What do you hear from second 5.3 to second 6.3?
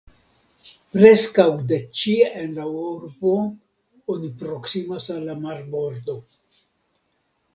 marbordo.